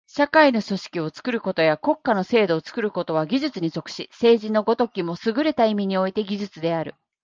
[0.07, 6.95] 社会の組織を作ることや国家の制度を作ることは技術に属し、政治の如きもすぐれた意味において技術である。